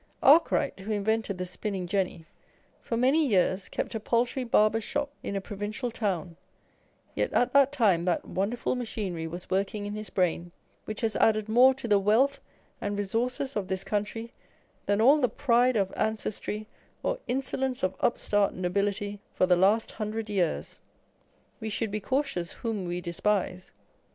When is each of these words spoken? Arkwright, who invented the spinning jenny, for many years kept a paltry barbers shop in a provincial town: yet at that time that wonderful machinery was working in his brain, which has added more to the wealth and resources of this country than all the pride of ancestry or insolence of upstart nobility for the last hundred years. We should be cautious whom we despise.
Arkwright, 0.23 0.79
who 0.79 0.91
invented 0.91 1.37
the 1.37 1.45
spinning 1.45 1.85
jenny, 1.85 2.25
for 2.81 2.97
many 2.97 3.23
years 3.27 3.69
kept 3.69 3.93
a 3.93 3.99
paltry 3.99 4.43
barbers 4.43 4.83
shop 4.83 5.11
in 5.21 5.35
a 5.35 5.41
provincial 5.41 5.91
town: 5.91 6.37
yet 7.13 7.31
at 7.33 7.53
that 7.53 7.71
time 7.71 8.03
that 8.05 8.25
wonderful 8.25 8.73
machinery 8.73 9.27
was 9.27 9.51
working 9.51 9.85
in 9.85 9.93
his 9.93 10.09
brain, 10.09 10.51
which 10.85 11.01
has 11.01 11.15
added 11.17 11.47
more 11.47 11.75
to 11.75 11.87
the 11.87 11.99
wealth 11.99 12.39
and 12.81 12.97
resources 12.97 13.55
of 13.55 13.67
this 13.67 13.83
country 13.83 14.33
than 14.87 14.99
all 14.99 15.21
the 15.21 15.29
pride 15.29 15.75
of 15.75 15.93
ancestry 15.95 16.65
or 17.03 17.19
insolence 17.27 17.83
of 17.83 17.93
upstart 17.99 18.55
nobility 18.55 19.19
for 19.35 19.45
the 19.45 19.55
last 19.55 19.91
hundred 19.91 20.31
years. 20.31 20.79
We 21.59 21.69
should 21.69 21.91
be 21.91 21.99
cautious 22.01 22.51
whom 22.53 22.85
we 22.85 23.01
despise. 23.01 23.71